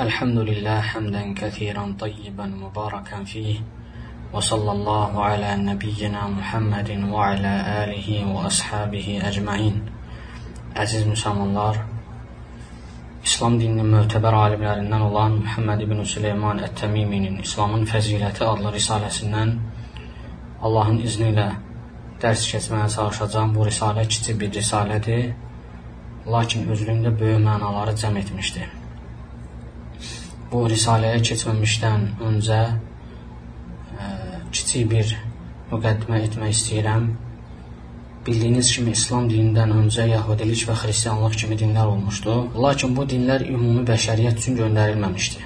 [0.00, 3.58] الحمد لله حمدا كثيرا طيبا مباركا فيه
[4.32, 7.52] وصلى الله على نبينا Muhammed və alə
[7.82, 9.78] alihi və ashabihi əcmain.
[10.74, 11.78] Əziz müsəlmanlar,
[13.22, 19.58] İslam dininin mötəbər alimlərindən olan Muhammed ibn Süleyman Ət-Təmiminin İslamın Fəziləti adlı risaləsindən
[20.62, 21.50] Allahın izni ilə
[22.22, 23.54] dərs keçməyə çalışacağım.
[23.54, 25.36] Bu risalə kiçik bir risalədir,
[26.26, 28.77] lakin özlüyündə böyük mənaları cəm etmişdir
[30.51, 32.69] bu risaləyə keçməmişdən öncə ə,
[34.05, 34.07] e,
[34.51, 35.11] kiçik bir
[35.71, 37.05] müqəddimə etmək istəyirəm.
[38.25, 42.35] Bildiyiniz kimi İslam dinindən öncə Yahudilik və Xristianlıq kimi dinlər olmuşdu.
[42.65, 45.45] Lakin bu dinlər ümumi bəşəriyyət üçün göndərilməmişdi.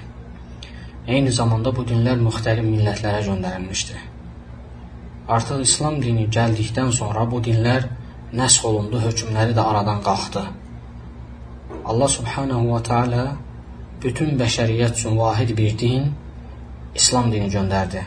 [1.13, 3.99] Eyni zamanda bu dinlər müxtəlif millətlərə göndərilmişdi.
[5.35, 7.89] Artıq İslam dini gəldikdən sonra bu dinlər
[8.39, 10.44] nəsx olundu, hökmləri də aradan qalxdı.
[11.85, 13.23] Allah subhanahu wa ta'ala
[14.03, 16.09] bütün bəşəriyyət üçün vahid bir din,
[16.95, 18.02] İslam dini göndərdi.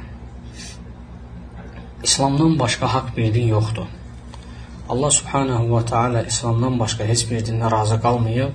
[2.05, 3.89] İslamdan başqa haqq bir din yoxdur.
[4.89, 8.53] Allah subhanahu wa ta'ala İslamdan başqa heç bir dindən razı qalmayıb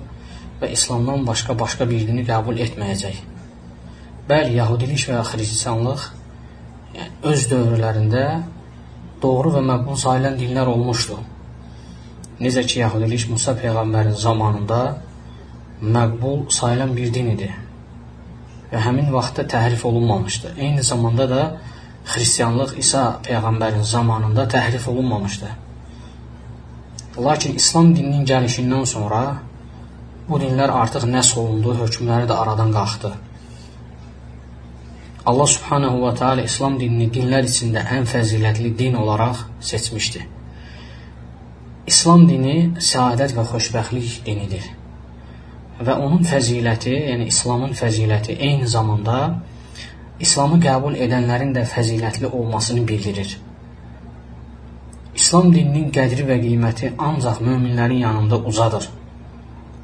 [0.60, 3.18] və İslamdan başqa başqa bir dini qəbul etməyəcək.
[4.30, 6.08] Bəli, Yahudilik və Xristianlıq
[6.96, 8.26] yəni, öz dövrlərində
[9.22, 11.18] doğru və məqbul sayılan dinlər olmuşdu.
[12.40, 14.82] Necə ki, Yahudilik Musa Peyğəmbərin zamanında
[15.82, 17.48] məqbul sayılan bir din idi
[18.72, 20.54] və həmin vaxtda təhrif olunmamışdı.
[20.56, 21.42] Eyni zamanda da
[22.06, 25.48] xristianlıq İsa peyğəmbərin zamanında təhrif olunmamışdı.
[27.18, 29.22] Lakin İslam dininin gəlişindən sonra
[30.28, 33.12] bu dinlər artıq nəsx olundu, hökmləri də aradan qalxdı.
[35.26, 40.22] Allah subhanahu wa ta'ala İslam dinini dinlər içində ən fəzilətli din olaraq seçmişdi.
[41.86, 42.56] İslam dini
[42.92, 44.70] səadət və xoşbəxtlik dinidir
[45.86, 49.18] və onun fəziləti, yəni İslamın fəziləti eyni zamanda
[50.22, 53.30] İslamı qəbul edənlərin də fəzilətli olmasını bildirir.
[55.14, 58.88] İslam dininin qədri və qiyməti ancaq möminlərin yanında uzadır.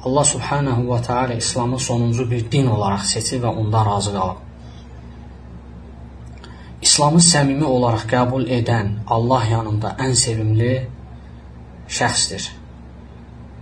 [0.03, 4.39] Allah subhanahu wa ta'ala İslamı sonuncu bir din olaraq seçib və ondan razı qalıb.
[6.81, 10.71] İslamı səmimi olaraq qəbul edən Allah yanında ən sevimli
[11.99, 12.49] şəxsdir.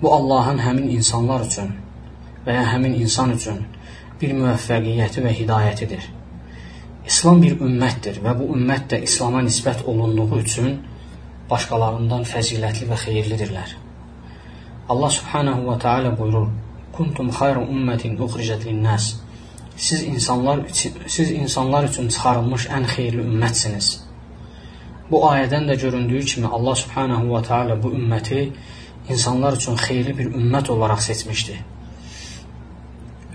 [0.01, 1.86] Bu Allahın həmin insanlar üçün
[2.47, 3.57] və ya həmin insan üçün
[4.21, 6.05] bir müvəffəqiyyəti və hidayətidir.
[7.07, 10.79] İslam bir ümmətdir və bu ümmət də İslama nisbət olunduğu üçün
[11.51, 13.75] başqalarından fəzilətli və xeyirlidirlər.
[14.89, 16.49] Allah subhanahu və taala buyurur:
[16.95, 19.13] "Kuntum xayra ummetin uxrijat lin-nas."
[19.75, 23.87] Siz insanlar üçün siz insanlar üçün çıxarılmış ən xeyirli ümmətsiniz.
[25.11, 28.49] Bu ayədən də göründüyü kimi Allah subhanahu və taala bu ümməti
[29.09, 31.57] insanlar üçün xeyirli bir ümmət olaraq seçmişdi.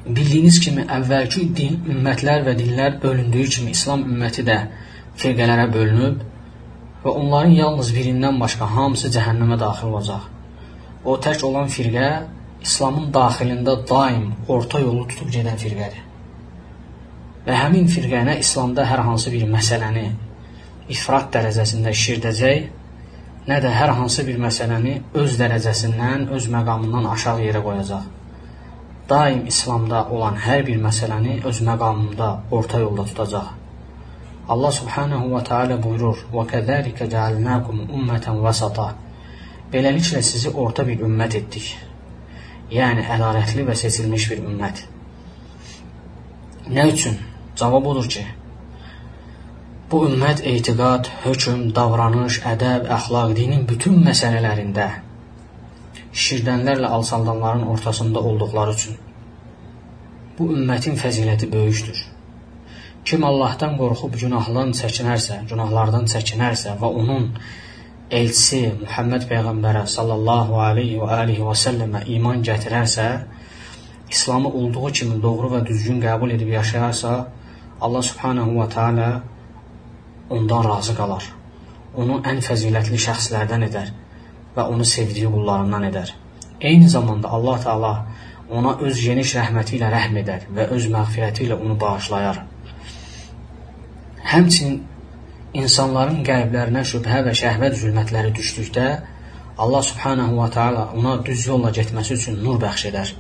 [0.03, 4.57] Bildiyiniz kimi əvvəlki din, ümmətlər və dinlər bölündüyü kimi İslam ümməti də
[5.23, 6.23] firqələrə bölünüb
[7.05, 10.25] və onların yalnız birindən başqa hamısı cəhənnəmə daxil olacaq.
[11.05, 12.09] O tək olan firqə
[12.67, 16.01] İslamın daxilində daim orta yolu tutub gedən firqədir.
[17.47, 20.09] Və həmin firqə nə İslamda hər hansı bir məsələni
[20.97, 22.67] ifrat dərəcəsində şirdəcək,
[23.53, 28.11] nə də hər hansı bir məsələni öz dərəcəsindən, öz məqamından aşağı yerə qoyacaq
[29.09, 33.49] daim İslamda olan hər bir məsələni öz məqamında orta yolda tutacaq.
[34.49, 38.89] Allah subhanahu və teala buyurur: "Və kəzəlikə cəalnakum ummatan vasata."
[39.73, 41.69] Beləliklə sizi orta bir ümmət etdik.
[42.71, 44.83] Yəni ədalətli və seçilmiş bir ümmət.
[46.77, 47.17] Nə üçün?
[47.57, 48.25] Cavab odur ki,
[49.91, 54.87] bu ümmət etiqad, hökm, davranış, ədəb, əxlaq, dinin bütün məsələlərində
[56.12, 58.97] şirdənlərlə alçaldanların ortasında olduqları üçün.
[60.39, 61.99] Bu ümmətin fəziləti böyükdür.
[63.05, 67.31] Kim Allahdan qorxub günahdan çəkinərsə, günahlardan çəkinərsə və onun
[68.11, 73.09] elçisi Muhammed peyğəmbərə sallallahu alayhi və alihi və səlləmə iman gətirərsə,
[74.12, 77.13] İslamı olduğu kimi doğru və düzgün qəbul edib yaşayarsa,
[77.81, 79.09] Allah subhanahu və taala
[80.31, 81.25] ondan razı qalar.
[81.97, 83.92] Onu ən fəzilətli şəxslərdən edər
[84.57, 86.13] və onu sevdiyi qullarından edər.
[86.60, 87.93] Eyni zamanda Allah Taala
[88.51, 92.43] ona öz geniş rəhməti ilə rəhm edər və öz məğfirəti ilə onu bağışlayar.
[94.33, 94.77] Həmçinin
[95.63, 98.87] insanların qəlblərinə şübhə və şəhvət zülmətləri düşdükdə
[99.63, 103.15] Allah subhanahu wa ta'ala ona düz yolla getməsi üçün nur bəxş edər.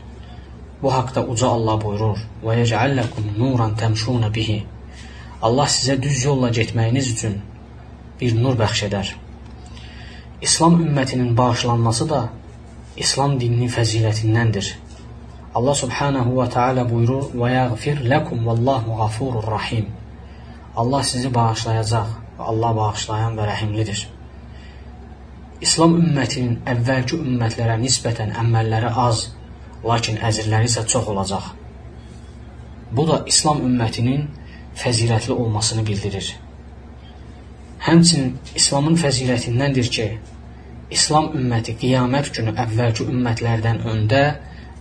[0.82, 4.62] Bu haqda uca Allah buyurur: "Və yec'allakum nuran tamshuna bihi."
[5.42, 7.36] Allah sizə düz yolla getməyiniz üçün
[8.20, 9.12] bir nur bəxş edər.
[10.42, 12.28] İslam ümmətinin bağışlanması da
[12.96, 14.70] İslam dininin fəzilətindəndir.
[15.54, 19.86] Allah subhanahu və taala buyurur: "Və yəğfir lekum vallahu gafurur rahim."
[20.76, 22.08] Allah sizi bağışlayacaq.
[22.38, 24.06] Allah bağışlayan və rəhimlidir.
[25.60, 29.28] İslam ümmətinin əvvəlki ümmətlərə nisbətən əməlləri az,
[29.84, 31.44] lakin əzrləri isə çox olacaq.
[32.92, 34.26] Bu da İslam ümmətinin
[34.74, 36.34] fəzilətli olmasını bildirir.
[37.86, 40.06] Həmçinin İslamın fəzilətindəndir ki,
[40.92, 44.22] İslam ümməti qiyamət günü əvvəlki ümmətlərdən öndə,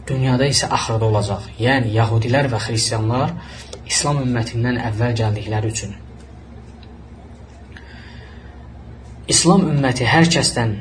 [0.08, 1.50] dünyada isə axırda olacaq.
[1.62, 3.36] Yəni Yahudilər və xristianlar
[3.88, 6.00] İslam ümmətindən əvvəl gəldikləri üçün
[9.32, 10.72] İslam ümməti hər kəsdən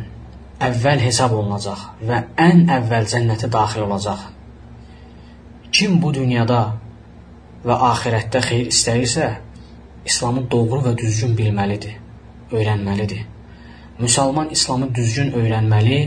[0.67, 4.25] əvvəl hesab olunacaq və ən əvvəl cənnətə daxil olacaq.
[5.71, 6.61] Kim bu dünyada
[7.65, 9.29] və axirətdə xeyir istəyirsə,
[10.11, 11.95] İslamı doğru və düzgün bilməlidir,
[12.51, 13.23] öyrənməlidir.
[14.01, 15.99] Müsəlman İslamı düzgün öyrənməli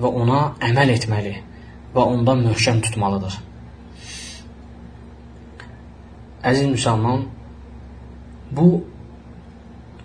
[0.00, 1.34] və ona əməl etməli
[1.94, 3.36] və ondan möhkəm tutmalıdır.
[6.44, 7.26] Əziz müsəlman,
[8.56, 8.68] bu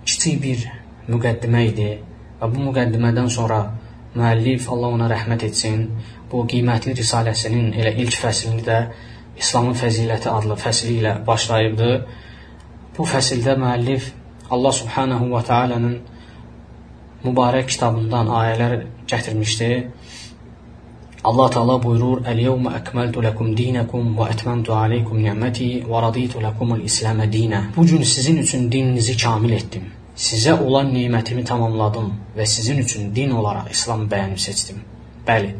[0.05, 0.65] kiçik bir
[1.07, 1.89] müqəddimə idi
[2.41, 3.59] və bu müqəddimədən sonra
[4.15, 5.87] müəllif Allah ona rəhmət etsin,
[6.31, 8.79] bu qiymətli risaləsinin elə ilk fəslini də
[9.39, 11.91] İslamın fəziləti adlı fəsli ilə başlayıbdı.
[12.97, 14.11] Bu fəsildə müəllif
[14.51, 15.99] Allah Subhanahu və Taala'nın
[17.25, 18.75] mübarək kitabından ayələr
[19.11, 19.69] gətirmişdi.
[21.23, 27.31] Allah Taala buyurur: "Əl-yevmə əkməltu lakum dinakum və etmemtu alaykum ni'meti və raditu lakumul İslamə
[27.37, 29.89] dinə." Bu gün sizin üçün dininizi kamil etdim
[30.19, 34.81] Sizə olan nemətimi tamamladım və sizin üçün din olaraq İslamı bəyənib seçdim.
[35.27, 35.53] Bəli,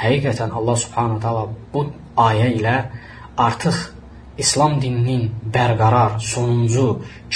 [0.00, 1.84] həqiqətən Allah Subhanahu taala bu
[2.18, 2.74] ayə ilə
[3.38, 3.78] artıq
[4.38, 6.86] İslam dininin bərqərar, sonuncu,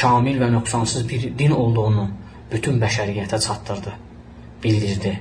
[0.01, 2.09] kamil və nöqsansız bir din olduğunu
[2.55, 3.93] bütün bəşəriyyətə çatdırdı,
[4.65, 5.13] bildirdi.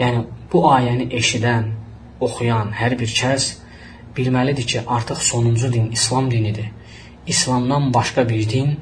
[0.00, 1.72] Yəni bu ayəni eşidən,
[2.20, 3.50] oxuyan hər bir kəs
[4.16, 6.70] bilməlidir ki, artıq sonuncu din İslam dinidir.
[7.26, 8.78] İslamdan başqa bir din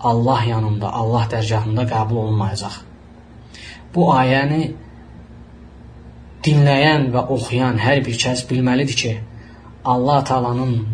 [0.00, 2.80] Allah yanında, Allah dərgahında qəbul olunmayacaq.
[3.94, 4.62] Bu ayəni
[6.44, 9.14] dinləyən və oxuyan hər bir kəs bilməlidir ki,
[9.84, 10.88] Allah Taalanın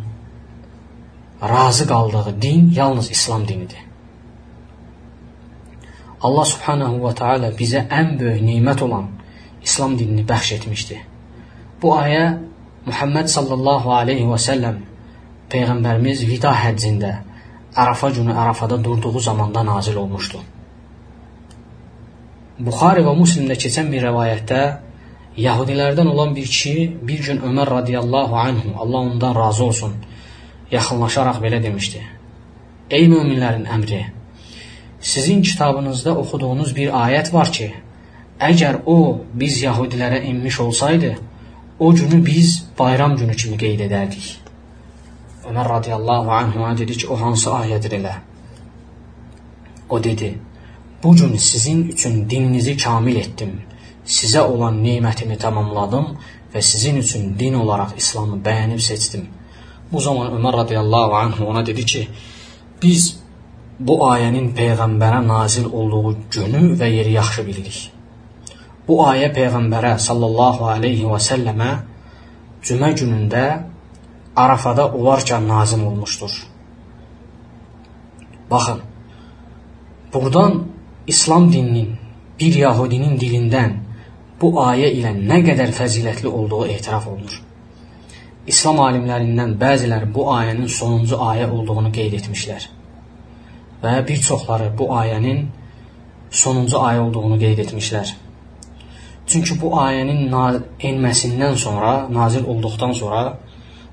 [1.42, 3.87] razı qaldığı din yalnız İslam dinidir.
[6.22, 9.06] Allah Subhanahu və Taala bizə ən böyük nemət olan
[9.62, 10.98] İslam dinini bəxş etmişdi.
[11.82, 12.24] Bu ayə
[12.86, 14.80] Muhammed sallallahu aleyhi və səlləm
[15.52, 17.12] Peyğəmbərimiz vida həccində
[17.78, 20.40] Ərafa günü Ərafada durduğu zamanda nazil olmuşdu.
[22.58, 24.62] Buxari və Müslimdə keçən bir rəvayətdə
[25.38, 26.76] Yahudilərdən olan bir kişi
[27.08, 29.92] bir gün Ömər radiyallahu anhu, Allah ondan razı olsun,
[30.70, 32.00] yaxınlaşaraq belə demişdi.
[32.90, 34.00] Ey möminlərin əmri,
[35.00, 37.72] sizin kitabınızda oxuduğunuz bir ayət var ki,
[38.40, 41.14] əgər o biz Yahudilərə inmiş olsaydı,
[41.78, 44.36] o günü biz bayram günü kimi qeyd edərdik.
[45.48, 48.14] Ömər radiyallahu anhuna dedi ki, o hansı ayədir elə?
[49.88, 50.34] O dedi,
[51.02, 53.60] bu gün sizin üçün dininizi kamil etdim,
[54.06, 56.16] sizə olan neymətimi tamamladım
[56.54, 59.28] və sizin üçün din olaraq İslamı bəyənib seçdim.
[59.92, 62.08] Bu zaman Ömər radiyallahu anhu ona dedi ki,
[62.82, 63.16] biz
[63.78, 67.78] bu ayənin Peyğəmbərə nazil olduğu günü və yeri yaxşı bilirik.
[68.88, 71.72] Bu ayə Peyğəmbərə sallallahu aleyhi və səlləmə
[72.66, 73.44] cümə günündə
[74.38, 76.30] Arafada olarkən nazim olmuşdur.
[78.50, 78.80] Baxın,
[80.14, 80.62] buradan
[81.06, 81.96] İslam dininin
[82.40, 83.74] bir Yahudinin dilindən
[84.40, 87.42] bu ayə ilə nə qədər fəzilətli olduğu etiraf olunur.
[88.46, 92.68] İslam alimlərindən bəziləri bu ayənin sonuncu ayə olduğunu qeyd etmişlər.
[93.82, 95.44] Və bir çoxları bu ayənin
[96.30, 98.14] sonuncu ayə olduğunu qeyd etmişlər.
[99.28, 100.32] Çünki bu ayənin
[100.90, 103.38] enməsindən sonra, nazil olduqdan sonra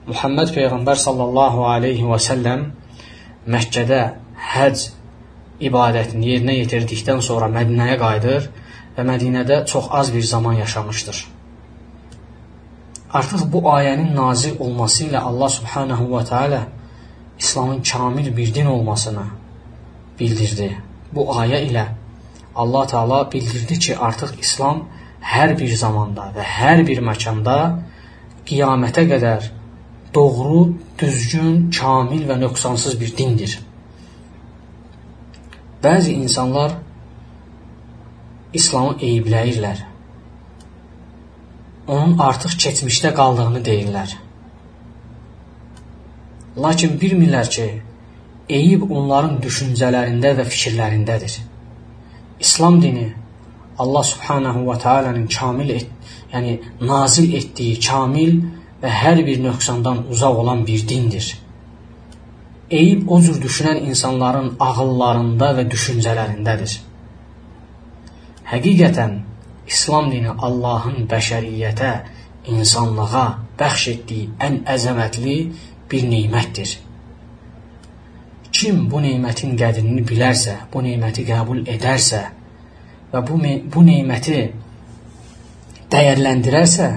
[0.08, 2.66] Muhammed Peyğəmbər sallallahu aleyhi və səlləm
[3.56, 4.02] Məkkədə
[4.56, 4.88] həc
[5.70, 8.50] ibadətini yerinə yetirdikdən sonra Mədinəyə qayıdır
[8.98, 11.26] və Mədinədə çox az bir zaman yaşamışdır.
[13.14, 16.62] Artıq bu ayənin nazil olması ilə Allah subhanahu və teala
[17.40, 19.26] İslamın kamil bir din olmasını
[20.20, 20.70] bildirdi.
[21.14, 21.86] Bu ayə ilə
[22.56, 24.86] Allah Taala bildirdi ki, artıq İslam
[25.22, 27.58] hər bir zamanda və hər bir məkanda
[28.48, 29.50] qiyamətə qədər
[30.16, 30.62] doğru,
[31.00, 33.58] düzgün, kamil və nöqsansız bir dindir.
[35.84, 36.78] Bəzi insanlar
[38.54, 39.82] İslamı eybləyirlər.
[41.88, 44.16] Onun artıq keçmişdə qaldığını deyirlər.
[46.64, 47.66] Lakin bilmirlər ki,
[48.50, 51.40] eyib onların düşüncələrində və fikirlərindədir.
[52.40, 53.08] İslam dini
[53.80, 55.88] Allah Subhanahu və Taala'nın kamil et,
[56.34, 58.38] yəni nazil etdiyi kamil
[58.84, 61.32] və hər bir nöqsandan uzaq olan bir dindir.
[62.70, 66.80] Eyib o cür düşünən insanların ağıllarında və düşüncələrindədir.
[68.52, 69.20] Həqiqətən
[69.68, 71.94] İslam dini Allahın bəşəriyyətə,
[72.46, 73.28] insanlığa
[73.60, 75.38] bəxş etdiyi ən əzəmətli
[75.92, 76.85] bir neymətdir.
[78.56, 82.22] Kim bu neymətin qədrini bilərsə, bu neyməti qəbul edərsə
[83.12, 83.40] və bu,
[83.74, 84.38] bu neyməti
[85.92, 86.88] dəyərləndirərsə,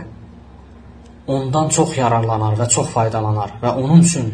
[1.34, 4.30] ondan çox yararlanar və çox faydalanar və onun üçün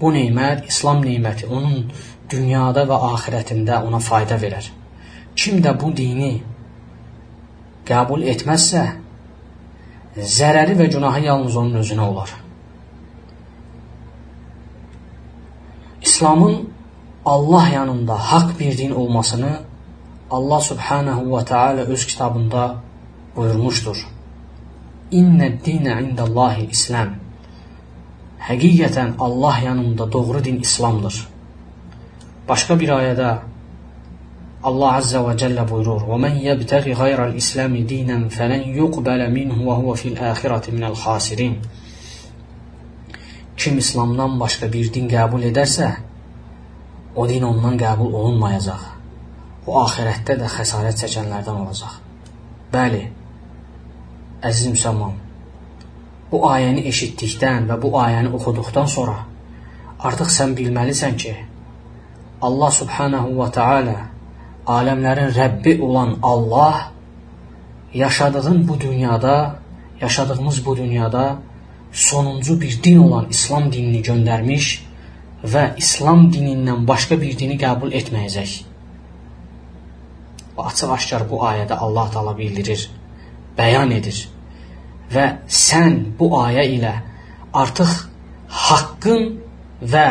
[0.00, 1.84] bu neymət, İslam neyməti onun
[2.32, 4.70] dünyada və axirətində ona fayda verər.
[5.36, 6.32] Kim də bu dini
[7.88, 8.86] qəbul etməzsə,
[10.16, 12.32] zərəri və günahı yalnız onun özünə olar.
[16.22, 16.68] İslamın
[17.24, 19.50] Allah yanında haqq bir din olmasını
[20.30, 22.76] Allah subhanahu və taala öz kitabında
[23.36, 23.96] buyurmuşdur.
[25.12, 27.08] İnnə dinə indallahi İslam.
[28.48, 31.16] Həqiqətən Allah yanında doğru din İslamdır.
[32.48, 33.32] Başqa bir ayədə
[34.62, 39.76] Allah Azza və Cəllə buyurur: "Və men yebtəği qayra'l İslam dinan falan yuqbal minhu və
[39.80, 41.58] huve fil axirati minəl xasirin."
[43.56, 45.92] Kim İslamdan başqa bir din qəbul edərsə,
[47.14, 48.82] o din ondan qəbul olunmayacaq.
[49.66, 51.98] O axirətdə də xəsarət çəkənlərdən olacaq.
[52.72, 53.02] Bəli,
[54.42, 55.12] əziz müsəlman,
[56.30, 59.18] bu ayəni eşitdikdən və bu ayəni oxuduqdan sonra
[60.08, 61.34] artıq sən bilməlisən ki,
[62.42, 63.98] Allah subhanahu və taala
[64.66, 66.88] aləmlərin Rəbbi olan Allah
[67.94, 69.56] yaşadığın bu dünyada,
[70.00, 71.36] yaşadığımız bu dünyada
[71.92, 74.84] sonuncu bir din olan İslam dinini göndərmiş
[75.42, 78.52] və İslam dinindən başqa bir dini qəbul etməyəcək.
[80.56, 82.88] Bu açıq-aşkar bu ayədə Allah Taala bildirir
[83.58, 84.28] bəyan edir.
[85.12, 86.92] Və sən bu ayə ilə
[87.52, 87.92] artıq
[88.48, 89.24] haqqın
[89.92, 90.06] və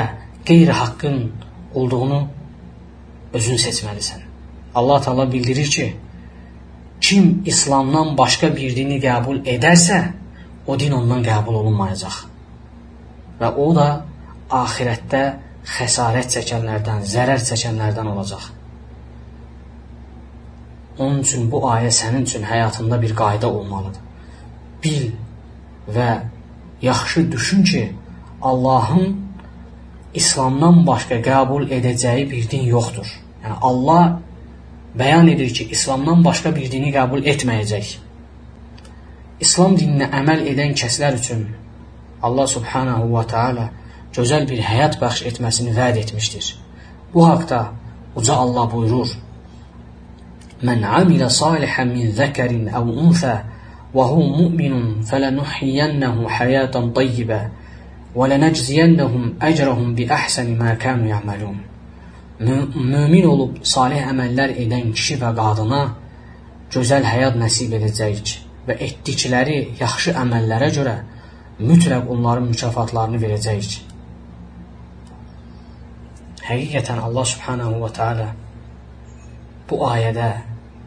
[0.46, 1.18] qeyri-haqqın
[1.74, 2.22] olduğunu
[3.34, 4.22] özün seçməlisən.
[4.76, 5.96] Allah Taala bildirir ki,
[7.02, 10.04] kim İslamdan başqa bir dini qəbul edərsə,
[10.68, 12.18] o din ondan qəbul olunmayacaq.
[13.42, 13.88] Və o da
[14.52, 15.24] axirətdə
[15.76, 18.50] xəsarət çəkənlərdən, zərər çəkənlərdən olacaq.
[21.00, 24.02] Onun üçün bu ayə sənin üçün həyatında bir qayda olmalıdır.
[24.84, 25.12] Bil
[25.96, 26.10] və
[26.82, 27.84] yaxşı düşün ki,
[28.42, 29.18] Allahın
[30.14, 33.08] İslamdan başqa qəbul edəcəyi bir din yoxdur.
[33.44, 34.20] Yəni Allah
[35.00, 37.94] bəyan edir ki, İslamdan başqa bir dini qəbul etməyəcək.
[39.40, 41.48] İslam dininə əməl edən kəslər üçün
[42.22, 43.70] Allah subhanahu wa ta'ala
[44.16, 46.46] gözəl bir həyat bəxş etməsini vəd etmişdir.
[47.14, 47.60] Bu haqda
[48.16, 49.10] uca Allah buyurur:
[50.68, 53.34] "Mən amilə salihan min zəkarin əv unsə
[53.96, 57.42] və hu mu'minun fələnuhyiyyənəhu həyatan tayyibə
[58.18, 61.58] və lənəcziyənəhum əcrəhum bi əhsəni mə kanu ya'malun."
[62.94, 65.82] Mömin olub salih əməllər edən kişi və qadına
[66.74, 68.32] gözəl həyat nəsib edəcəyik
[68.68, 70.96] və etdikləri yaxşı əməllərə görə
[71.70, 73.91] mütləq onların mükafatlarını verəcəyik.
[76.48, 78.28] Həqiqətən Allah subhanahu wa ta'ala
[79.70, 80.30] bu ayədə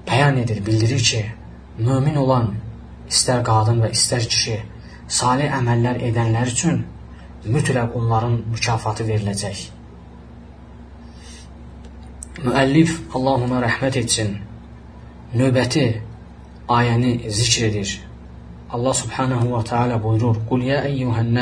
[0.08, 1.22] bəyan edir, bildirir ki,
[1.78, 2.50] mömin olan
[3.10, 4.58] istər qadın və istər kişi
[5.18, 6.82] salih əməllər edənlər üçün
[7.44, 9.62] mütləq onların mükafatı veriləcək.
[12.44, 14.34] Müəllif Allah ona rəhmət etsin.
[15.38, 15.84] Növbəti
[16.78, 17.94] ayəni zikr edir.
[18.74, 21.34] Allah subhanahu wa ta'ala buyurur: "Qul ya eyyuhan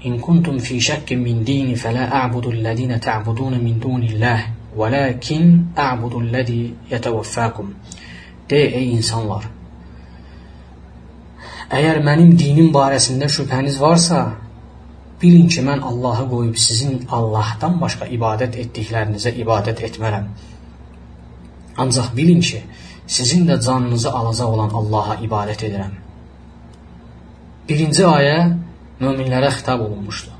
[0.00, 5.42] nas in kuntum fi shakkin min dini fala a'budu alladhina ta'buduna min dunillahi وَلَكِنْ
[5.78, 7.66] أَعْبُدُ الَّذ۪ي يَتَوَفَّاكُمْ
[8.48, 9.48] De ey insanlar!
[11.66, 14.20] Əgər mənim dinim barəsində şübhəniz varsa,
[15.22, 20.28] bilin ki, mən Allahı qoyub sizin Allahdan başqa ibadət etdiklərinizə ibadət etmərəm.
[21.82, 22.60] Ancaq bilin ki,
[23.06, 25.96] sizin də canınızı alacaq olan Allaha ibadət edirəm.
[27.68, 28.38] Birinci ayə
[29.01, 30.37] möminlərə xitab olunmuşdur.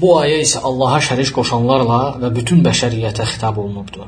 [0.00, 4.06] Bu ayə isə Allaha şərik qoşanlarla və bütün bəşəriyyətə xitab olunubdur.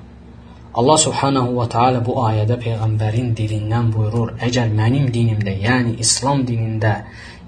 [0.75, 6.93] Allah subhanahu wa ta'ala bu ayədə Peyğəmbərin dilindən buyurur, əgər mənim dinimdə, yəni İslam dinində,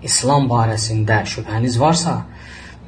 [0.02, 2.16] İslam barəsində şübhəniz varsa,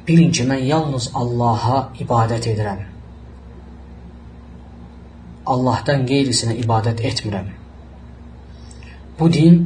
[0.07, 2.83] bilin ki, mən yalnız Allaha ibadət edirəm.
[5.55, 7.49] Allahdan qeyrisinə ibadət etmirəm.
[9.19, 9.63] Bu din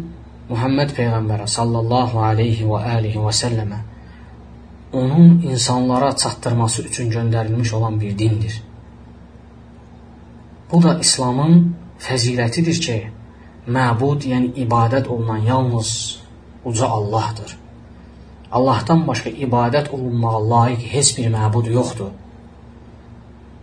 [0.51, 3.79] Muhammed Peyğəmbərə sallallahu aleyhi və alihi və səlləmə
[4.93, 8.63] onun insanlara çatdırması üçün göndərilmiş olan bir dindir.
[10.71, 12.97] Bu da İslamın fəzilətidir ki,
[13.67, 16.19] məbud, yəni ibadət olunan yalnız
[16.65, 17.57] uca Allahdır.
[18.51, 22.11] Allahdan başqa ibadət olunmağa layiq heç bir məbud yoxdur.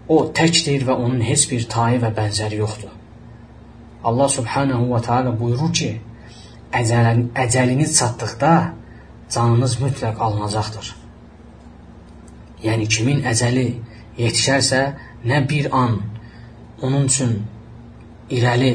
[0.09, 2.93] O təkdir və onun heç bir tayı və bənzəri yoxdur.
[4.05, 6.01] Allah subhanahu və taala buyurur ki,
[6.73, 8.53] əcəlin, əcəliniz çatdıqda
[9.31, 10.95] canınız mütləq alınacaqdır.
[12.65, 13.67] Yəni kimin əcəli
[14.19, 14.83] yetişərsə,
[15.25, 16.01] nə bir an
[16.83, 17.35] onun üçün
[18.31, 18.73] irəli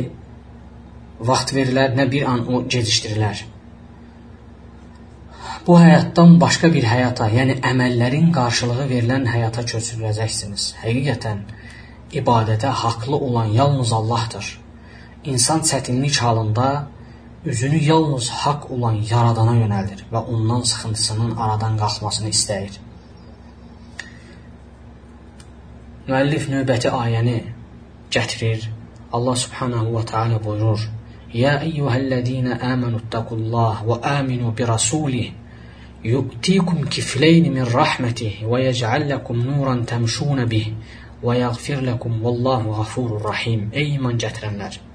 [1.20, 3.46] vaxt verilər, nə bir an o gecikdirilər
[5.68, 10.66] bu həyatdan başqa bir həyata, yəni əməllərin qarşılığı verilən həyata köçürüləcəksiniz.
[10.82, 11.40] Həqiqətən
[12.20, 14.50] ibadətə haqlı olan yalnız Allahdır.
[15.24, 16.88] İnsan çətinlik halında
[17.46, 22.78] Üzünü yalnız haqq olan Yaradana yönəldir və ondan sıxıntısının aradan qalxmasını istəyir.
[26.08, 27.34] Müəllif növbəti ayəni
[28.16, 28.70] gətirir.
[29.12, 30.88] Allah subhanahu və teala buyurur:
[31.34, 35.30] "Ya eyyuhellezina amanu taqullah və aminu bi rasulih
[36.14, 40.72] yu'tikum kiflayn min rahmetih və yec'al lakum nuran temşun bih
[41.26, 44.93] və yaghfir lakum vallahu ghafurur rahim." Ey iman gətirənlər!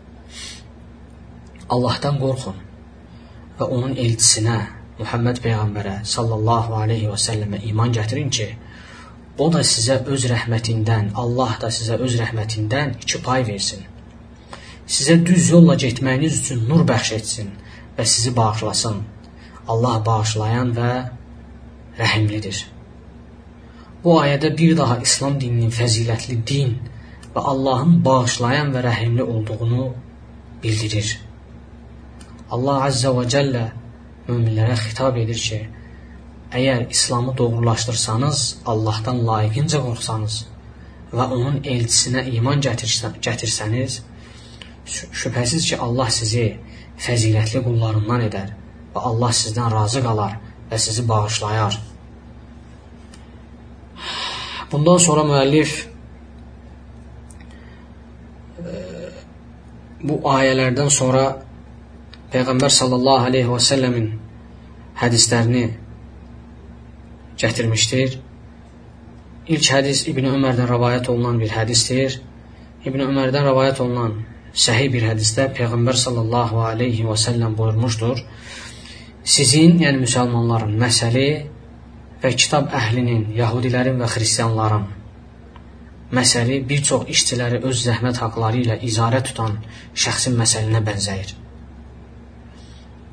[1.75, 2.57] Allahdan qorxun
[3.59, 4.59] və onun elçisinə
[4.99, 8.49] Muhammed peyğəmbərə sallallahu alayhi və səlləmə iman gətirin ki,
[9.39, 13.85] o da sizə öz rəhmətindən, Allah da sizə öz rəhmətindən iki pay versin.
[14.89, 17.53] Sizə düz yolla getməyiniz üçün nur bəxş etsin
[17.99, 18.99] və sizi bağışlasın
[19.69, 20.91] Allah bağışlayan və
[22.01, 22.65] rəhimlidir.
[24.05, 26.77] Bu ayədə bir daha İslam dininin fəzilətli din
[27.35, 29.89] və Allahın bağışlayan və rəhimli olduğunu
[30.63, 31.19] bildirir.
[32.55, 33.65] Allah Azza və Cəllə
[34.29, 35.59] möminlərə xitab edir ki,
[36.57, 40.39] əgər İslamı doğrulaşdırsanız, Allahdan layiqincə qorxsanız
[41.13, 44.01] və onun elçisinə iman gətirsəniz,
[44.89, 46.47] şübhəsiz ki, Allah sizi
[47.05, 48.55] fəzilətli qullarından edər
[48.95, 50.39] və Allah sizdən razı qalar
[50.71, 51.77] və sizi bağışlayar.
[54.73, 55.75] Bundan sonra müəllif
[60.09, 61.23] bu ayələrdən sonra
[62.33, 64.09] Peyğəmbər sallallahu aleyhi və səlləmin
[65.01, 65.63] hədislərini
[67.41, 68.19] gətirmişdir.
[69.49, 72.19] İlk hədis İbn Ömərdən rəvayət olunan bir hədisdir.
[72.85, 74.19] İbn Ömərdən rəvayət olunan
[74.53, 78.21] səhih bir hədisdə Peyğəmbər sallallahu aleyhi və səlləm buyurmuşdur
[79.25, 81.27] sizin, yəni müsəlmanların məsəli
[82.23, 84.87] və kitab əhlinin, yahudilərin və xristianların
[86.13, 89.61] məsəli bir çox işçiləri öz zəhmət haqları ilə icarə tutan
[89.95, 91.37] şəxsin məsəlinə bənzəyir.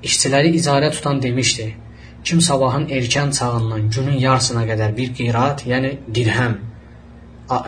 [0.06, 1.66] İşçiləri icarə tutan demişdi,
[2.24, 6.56] kim sabahın erkən çağından günün yarısına qədər bir qirat, yəni dirhəm,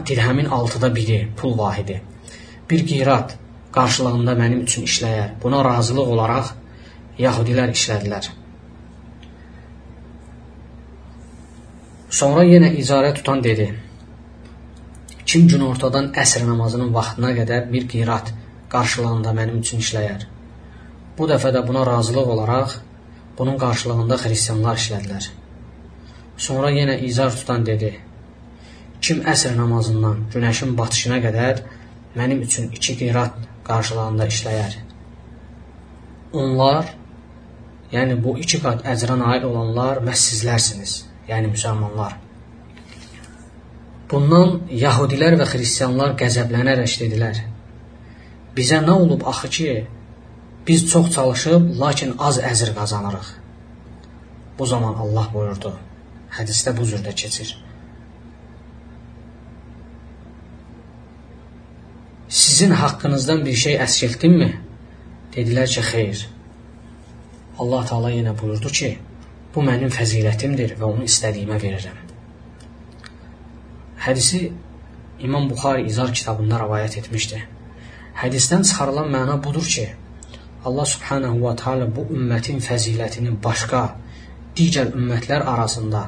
[0.09, 2.01] dirhəmin altıda biri pul vahidi,
[2.69, 3.33] bir qirat
[3.77, 6.53] qarşılığında mənim üçün işləyər, buna razılıq olaraq
[7.17, 8.29] Yahudilər işlədilər.
[12.21, 13.71] Sonra yenə icarə tutan dedi:
[15.25, 18.33] Kim gün ortadan əsr namazının vaxtına qədər bir qirat
[18.69, 20.27] qarşılığında mənim üçün işləyər.
[21.17, 22.75] Bu dəfə də buna razılıq olaraq
[23.37, 25.29] bunun qarşılığında xristianlar işlədilər.
[26.47, 27.93] Sonra yenə izar tutan dedi:
[29.01, 31.63] Kim əsr namazından günəşin batışına qədər
[32.19, 34.77] mənim üçün iki qirat qarşılığında işləyər.
[36.33, 36.95] Onlar
[37.91, 40.95] Yəni bu iki qat əcrə nail olanlar məhz sizlərsiniz,
[41.29, 42.17] yəni müsəlmanlar.
[44.11, 47.39] Bundan yahudilər və xristianlar qəzəblənərək dedilər:
[48.57, 49.69] Bizə nə olub axı ki,
[50.67, 53.27] biz çox çalışıb, lakin az əcr qazanırıq.
[54.59, 55.73] Bu zaman Allah buyurdu.
[56.37, 57.55] Hədisdə bu cürdə keçir.
[62.29, 64.49] Sizin haqqınızdan bir şey əskiltdimmi?
[65.35, 66.23] Dedilər ki, xeyr.
[67.59, 68.89] Allah Taala yenə buyurdu ki,
[69.55, 72.01] bu mənim fəzilətimdir və onu istədiyimə verirəm.
[74.07, 74.41] Hədisi
[75.19, 77.39] İmam Buxari İzar kitabında rivayet etmişdi.
[78.21, 79.87] Hədisdən çıxarılan məna budur ki,
[80.65, 83.81] Allah Subhanahu va Taala bu ümmətin fəzilətini başqa
[84.57, 86.07] digər ümmətlər arasında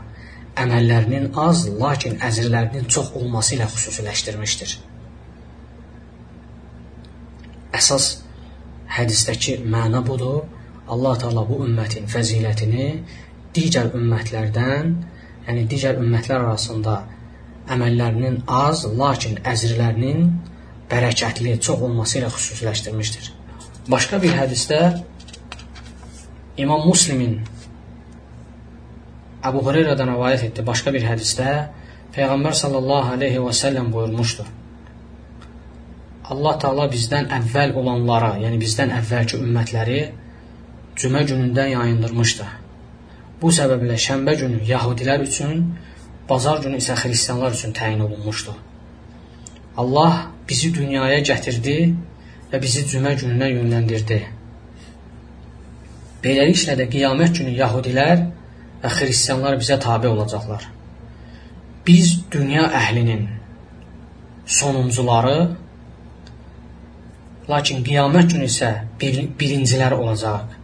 [0.64, 4.76] əməllərinin az, lakin əcrlərinin çox olması ilə xüsusiləşdirmişdir.
[7.80, 8.10] Əsas
[8.98, 10.42] hədisdəki məna budur
[10.90, 12.90] Allah Taala bu ümmətin fəzilətini
[13.56, 14.94] digər ümmətlərdən,
[15.48, 17.00] yəni digər ümmətlər arasında
[17.70, 20.32] əməllərinin az, lakin əzrlərinin
[20.90, 23.38] bərəkətli, çox olması ilə xüsusiləşdirmişdir.
[23.89, 24.80] Başqa bir hədisdə
[26.62, 27.39] İmam Müslimin
[29.49, 30.65] Əbu Hüreyrədən rivayet etdi.
[30.67, 31.54] Başqa bir hədisdə
[32.13, 34.52] Peyğəmbər sallallahu əleyhi və səlləm buyurmuşdur.
[36.30, 40.02] Allah Taala bizdən əvvəl olanlara, yəni bizdən əvvəlki ümmətləri
[41.02, 42.45] cümə günündən yayındırmışdı.
[43.41, 45.63] Bu səbəblə şənbə günü yəhudilər üçün,
[46.30, 48.54] bazar günü isə xristianlar üçün təyin olunmuşdu.
[49.82, 51.95] Allah bizi dünyaya gətirdi
[52.52, 54.20] və bizi cümə gününə yönləndirdi.
[56.24, 58.24] Beləliklə də qiyamət günü yəhudilər
[58.82, 60.66] və xristianlar bizə tabe olacaqlar.
[61.88, 63.28] Biz dünya əhlinin
[64.60, 65.38] sonuncuları,
[67.50, 70.58] lakin qiyamət günü isə bir, birincilər olacaq.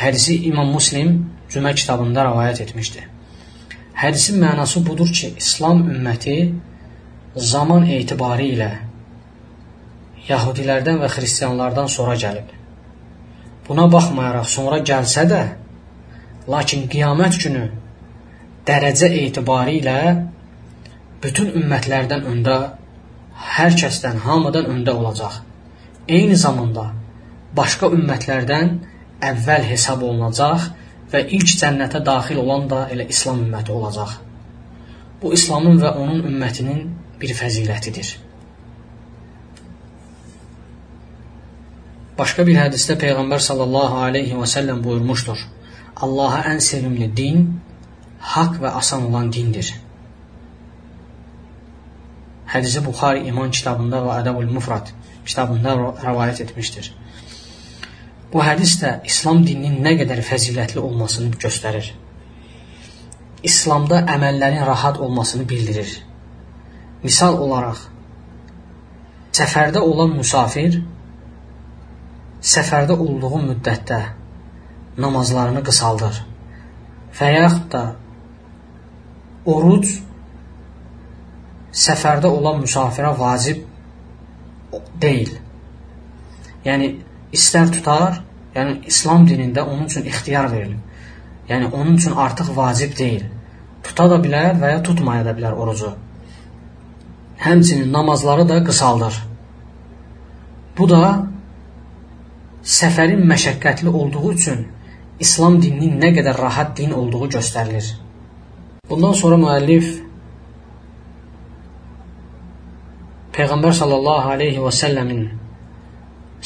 [0.00, 1.12] Hədisi İmam Muslim
[1.50, 3.02] Cümə kitabında rəvayət etmişdi.
[4.00, 6.36] Hədisin mənası budur ki, İslam ümməti
[7.40, 8.70] zaman etibarı ilə
[10.28, 12.50] Yahudilərdən və xristianlardan sonra gəlib.
[13.66, 15.40] Buna baxmayaraq sonra gəlsə də,
[16.52, 17.64] lakin qiyamət günü
[18.68, 19.96] dərəcə etibarı ilə
[21.24, 22.58] bütün ümmətlərdən öndə,
[23.56, 25.40] hər kəsdən, hamıdan öndə olacaq.
[26.08, 26.90] Eyni zamanda
[27.56, 28.72] başqa ümmətlərdən
[29.32, 30.70] əvvəl hesab olunacaq
[31.12, 34.18] və ilk cənnətə daxil olan da elə İslam ümməti olacaq.
[35.22, 36.84] Bu İslamın və onun ümmətinin
[37.20, 38.14] bir fəzilətidir.
[42.20, 45.44] Başqa bir hədisdə Peyğəmbər sallallahu aleyhi və səlləm buyurmuşdur.
[46.04, 47.46] Allaha ən sevimli din
[48.34, 49.70] haqq və asan olan dindir.
[52.52, 54.90] Hədisi Buxari İman kitabında və Ədəbül Mufrad
[55.24, 56.92] kitabında rəvayət etmişdir.
[58.32, 61.92] Bu hədis də İslam dininin nə qədər fəzilətli olmasını göstərir.
[63.42, 65.96] İslamda əməllərin rahat olmasını bildirir.
[67.02, 67.78] Misal olaraq,
[69.36, 70.80] səfərdə olan müsafir
[72.40, 74.00] səfərdə olduğu müddətdə
[75.00, 76.20] namazlarını qısaldır
[77.18, 77.82] və yaxud da
[79.54, 79.90] oruc
[81.84, 83.64] səfərdə olan müsafirə vacib
[85.02, 85.32] deyil.
[86.64, 86.90] Yəni
[87.36, 88.20] istər tutar,
[88.54, 90.80] yəni İslam dinində onun üçün ixtiyar verilib.
[91.48, 93.24] Yəni onun üçün artıq vacib deyil.
[93.84, 95.92] Tuta da bilər və ya tutmaya da bilər orucu.
[97.40, 99.14] Həmçinin namazları da qısaldır.
[100.78, 101.00] Bu da
[102.64, 104.66] səfərin məşəqqətli olduğu üçün
[105.20, 107.88] İslam dininin nə qədər rahat din olduğu göstərilir.
[108.90, 109.90] Bundan sonra müəllif
[113.36, 115.26] Peyğəmbər sallallahu aleyhi və səlləmin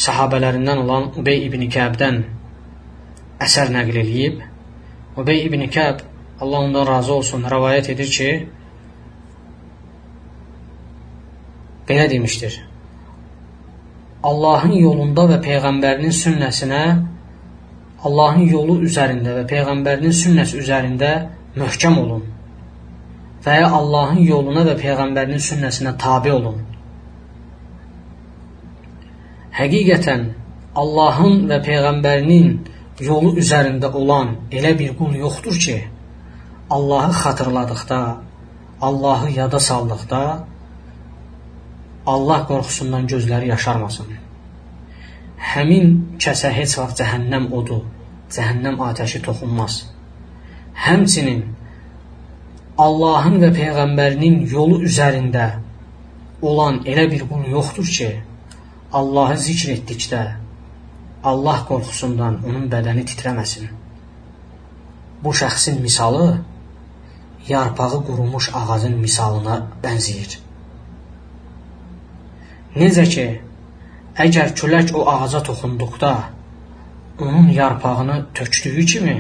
[0.06, 2.20] səhabələrindən olan Ubey ibn Kəbdən
[3.46, 4.42] əsər nəql eləyib.
[5.18, 6.02] Ubey ibn Kəb
[6.40, 8.28] Allah ondan razı olsun, rəvayət edir ki,
[11.88, 12.60] belə demişdir.
[14.24, 16.84] Allahın yolunda və Peyğəmbərinin sünnəsinə,
[18.04, 21.10] Allahın yolu üzərində və Peyğəmbərinin sünnəsi üzərində
[21.56, 22.24] möhkəm olun
[23.44, 26.62] və ya Allahın yoluna və Peyğəmbərinin sünnəsinə tabi olun.
[29.58, 30.24] Həqiqətən
[30.82, 32.54] Allahın və Peyğəmbərinin
[33.04, 35.76] yolu üzərində olan elə bir qul yoxdur ki,
[36.70, 38.00] Allahı xatırladıqda,
[38.80, 40.22] Allahı yada saldıqda
[42.06, 44.10] Allah qorxusundan gözləri yaşarmasın.
[45.54, 45.86] Həmin
[46.20, 47.80] kəsə heç vaxt cəhənnəm odu,
[48.36, 49.78] cəhənnəm atəşi toxunmaz.
[50.86, 51.40] Həmçinin
[52.86, 55.46] Allahın və Peyğəmbərinin yolu üzərində
[56.42, 58.10] olan elə bir qul yoxdur ki,
[58.92, 60.22] Allahı zikr etdikdə
[61.30, 63.70] Allah qorxusundan onun bədəni titrəməsin.
[65.24, 66.26] Bu şəxsin misalı
[67.48, 70.43] yarpağı qurumuş ağacın misalına bənzəyir.
[72.74, 73.26] Necə ki,
[74.18, 76.12] əgər külək o ağaca toxunduqda
[77.22, 79.14] onun yarpağını tökdüyü kimi,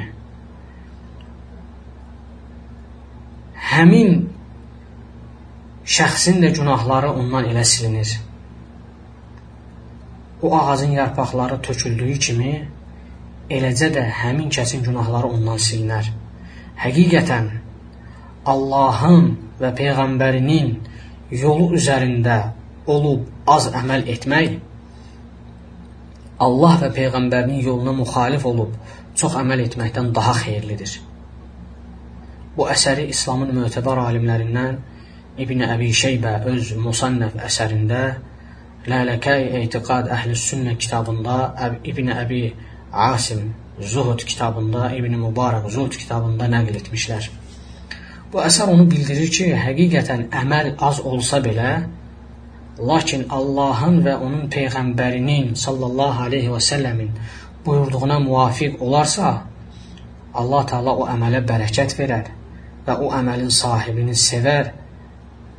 [3.74, 4.24] həmin
[5.96, 8.16] şəxsin də günahları ondan elə silinir.
[10.42, 12.54] O ağacın yarpaqları töküldüyü kimi,
[13.50, 16.10] eləcə də həmin kəsin günahları ondan silinər.
[16.82, 17.48] Həqiqətən
[18.46, 20.74] Allahın və Peyğəmbərinin
[21.30, 22.38] yolu üzərində
[22.86, 24.58] olub az əməl etmək
[26.44, 28.74] Allah və Peyğəmbərinin yoluna müxalif olub
[29.20, 30.98] çox əməl etməkdən daha xeyirlidir.
[32.56, 34.76] Bu əsəri İslamın mötəbar alimlərindən
[35.44, 38.02] İbn Əbi Şeybə öz Musannəf əsərində
[38.90, 41.38] Lələkəy Etiqad Əhl-i Sünnə kitabında
[41.90, 42.42] İbn Əbi
[42.92, 47.30] Asim Zuhud kitabında İbn Mübarək Zuhud kitabında nəql etmişlər.
[48.32, 51.72] Bu əsər onu bildirir ki, həqiqətən əməl az olsa belə
[52.78, 57.10] Lakin Allahın və onun peyğəmbərinin sallallahu alayhi və səlləmin
[57.66, 59.34] buyurduğuna müvafiq olarsa,
[60.34, 62.32] Allah Taala o əmələ bərəkət verər
[62.86, 64.72] və o əməlin sahibini sevər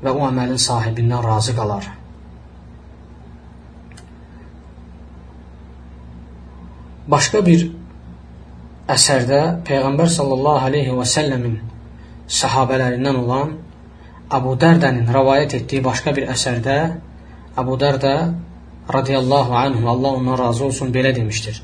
[0.03, 1.87] və o əməlin sahibindən razı qalar.
[7.07, 7.69] Başqa bir
[8.91, 11.55] əsərdə Peyğəmbər sallallahu aleyhi və səlləmin
[12.27, 13.55] sahabələrindən olan
[14.33, 16.75] Abu Dərdənin rəvayət etdiyi başqa bir əsərdə
[17.61, 18.13] Abu Dərdə
[18.93, 21.61] radiyallahu anhu Allah ondan razı olsun belə demişdir.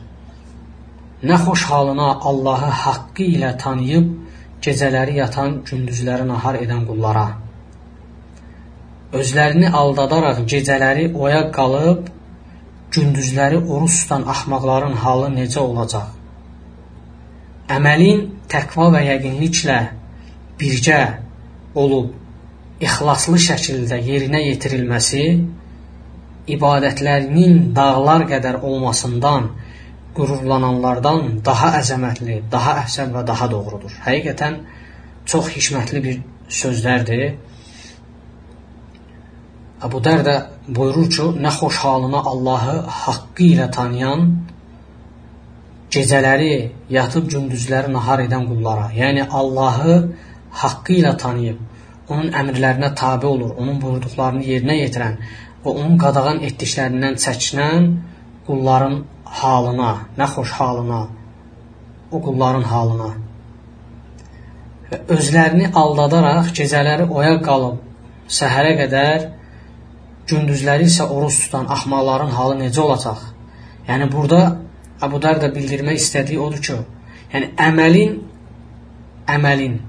[1.23, 4.13] Nə xoş halına Allahı haqqı ilə tanıyıb
[4.61, 7.25] gecələri yatan, gündüzləri nahar edən qullara.
[9.13, 12.13] Özlərini aldadaraq gecələri oyaq qalıb,
[12.93, 16.13] gündüzləri oruç tutan axmaqların halı necə olacaq?
[17.73, 19.79] Əməlin təqva və yəqinliklə
[20.61, 21.03] birgə
[21.75, 22.20] olub,
[22.81, 25.25] ixlaslı şəkildə yerinə yetirilməsi,
[26.55, 29.51] ibadətlərinin dağlar qədər olmasından
[30.17, 33.93] qürurlananlardan daha əzəmətli, daha əhsən və daha doğrudur.
[34.05, 34.57] Həqiqətən
[35.29, 36.19] çox hikmətli bir
[36.61, 37.23] sözlərdir.
[39.85, 40.35] Əbu Dərdə
[40.67, 44.27] buyurur ki, nə xoş halına Allahı haqqı ilə tanıyan,
[45.93, 46.53] gecələri
[46.97, 49.95] yatıb gündüzləri nahar edən qullara, yəni Allahı
[50.61, 51.59] haqqı ilə tanıyıb,
[52.13, 55.17] onun əmrlərinə tabe olur, onun buyurduqlarını yerinə yetirən
[55.63, 57.89] və onun qadağan etdiklərindən çəkinən
[58.47, 59.01] qulların
[59.41, 61.01] halına, nə xoş halına,
[62.11, 63.11] o qulların halına
[64.91, 67.77] və özlərini aldadaraq gecələri oyaq qalıb
[68.37, 69.27] səhərə qədər,
[70.27, 73.21] gündüzləri isə oruç tutan axmaqların halı necə olacaq?
[73.87, 74.41] Yəni burada
[75.01, 76.75] Əbu Dar da bildirmək istədiyi odur ki,
[77.33, 78.19] yəni əməlin
[79.35, 79.79] əməlin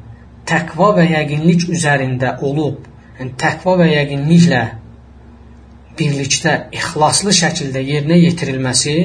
[0.52, 2.84] təqva və yəqinlik üzərində olub,
[3.18, 4.62] yəni təqva və yəqinliklə
[5.96, 8.96] birlikdə ixlaslı şəkildə yerinə yetirilməsi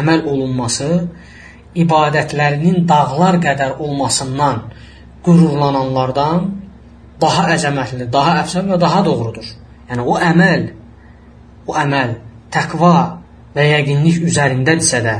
[0.00, 0.90] əməl olunması
[1.76, 4.62] ibadətlərinin dağlar qədər olmasından
[5.26, 6.48] qürurlananlardan
[7.20, 9.46] daha əzəmətli, daha əfsən və daha doğrudur.
[9.90, 10.66] Yəni o əməl,
[11.68, 12.16] o əməl
[12.54, 12.96] təqva
[13.56, 15.16] və yəqinlik üzərindədirsə də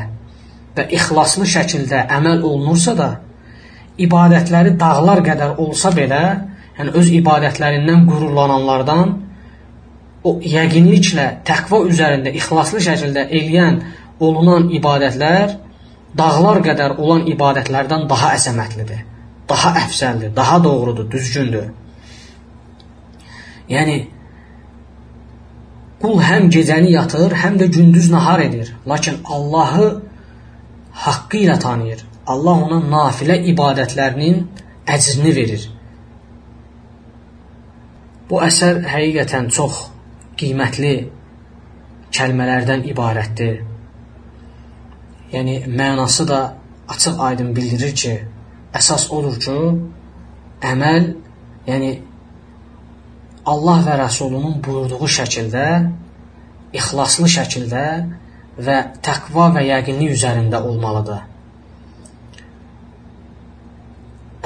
[0.77, 3.11] və ixlaslı şəkildə əməl olunursa da,
[4.03, 6.23] ibadətləri dağlar qədər olsa belə,
[6.79, 9.15] yəni öz ibadətlərindən qürurlananlardan
[10.27, 13.81] o yəqinliklə təqva üzərində ixlaslı şəkildə eləyən
[14.21, 15.57] olunan ibadətlər
[16.17, 19.03] dağlar qədər olan ibadətlərdən daha əzəmətlidir,
[19.49, 21.71] daha əfsəldir, daha doğrudur, düzgündür.
[23.71, 23.97] Yəni,
[26.03, 28.73] qul həm gecəni yatır, həm də gündüz nahar edir.
[28.89, 29.89] Lakin Allahı
[31.07, 32.05] haqqı ilə tanıyır.
[32.33, 34.43] Allah ona nafilə ibadətlərinin
[34.97, 35.69] əcrini verir.
[38.31, 39.85] Bu əsər həqiqətən çox
[40.41, 40.97] qiymətli
[42.17, 43.63] kəlmələrdən ibarətdir
[45.33, 46.41] yəni mənası da
[46.89, 48.15] açıq-aydın bildirir ki,
[48.79, 49.57] əsas odur ki,
[50.73, 51.09] əməl,
[51.67, 51.93] yəni
[53.53, 55.67] Allah və Rəsulunun buyurduğu şəkildə,
[56.79, 57.87] ixlaslı şəkildə
[58.67, 61.25] və təqva və yəqinlik üzərində olmalıdır.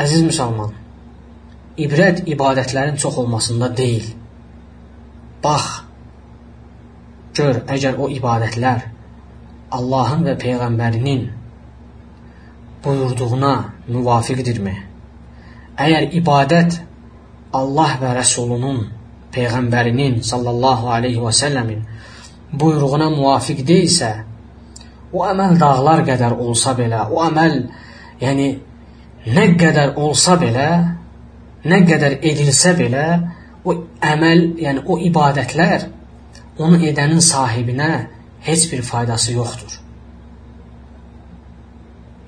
[0.00, 0.70] Əziz müsəlman,
[1.76, 4.06] ibrət ibadətlərin çox olmasında deyil.
[5.44, 5.66] Bax,
[7.36, 8.86] gör, əgər o ibadətlər
[9.76, 11.26] Allahın və Peyğəmbərinin
[12.84, 13.52] buyurduğuna
[13.88, 14.76] müvafiqdirmi?
[15.80, 16.80] Əgər ibadət
[17.60, 18.80] Allah və Rəsulunun,
[19.34, 21.84] Peyğəmbərinin sallallahu aleyhi və səlləmin
[22.56, 24.10] buyruğuna müvafiq deyilsə,
[25.12, 27.62] o əməl dağlar qədər olsa belə, o əməl,
[28.24, 28.50] yəni
[29.26, 30.70] nə qədər olsa belə,
[31.64, 33.06] nə qədər edilsə belə,
[33.64, 35.86] o əməl, yəni o ibadətlər
[36.60, 37.90] onu edənin sahibinə
[38.46, 39.76] heç bir faydası yoxdur.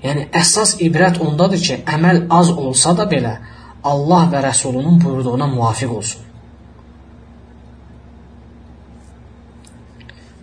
[0.03, 3.37] Yəni əsas ibrət ondadır ki, əməl az olsa da belə
[3.83, 6.21] Allah və Rəsulunun buyurduğuna müvafiq olsun.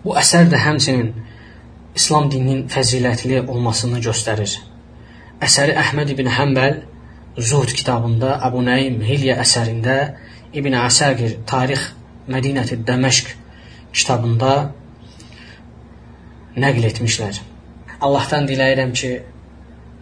[0.03, 1.11] Bu əsər də həmçinin
[1.95, 4.57] İslam dininin fəzilətli olmasını göstərir.
[5.41, 6.81] Əsəri Əhməd ibn Həmbəl
[7.39, 9.95] Zuhd kitabında, Əbu Nəim Hilyə əsərində,
[10.53, 11.85] İbn Əsəqir Tarix
[12.31, 13.31] Mədinəti Dəməşq
[13.95, 14.51] kitabında
[16.59, 17.39] nəql etmişlər.
[18.03, 19.11] Allahdan diləyirəm ki,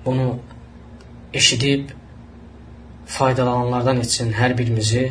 [0.05, 0.27] bunu
[1.33, 1.93] eşidib
[3.17, 5.05] faydalananlardan etsin hər birimizi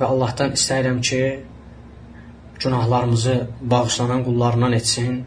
[0.00, 1.22] və Allahdan istəyirəm ki,
[2.58, 5.26] günahlarımızı bağışlanan qullarından etsin.